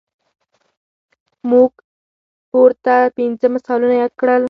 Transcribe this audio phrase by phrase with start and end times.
[1.49, 1.71] موږ
[2.49, 4.39] پورته پنځه مثالونه یاد کړل.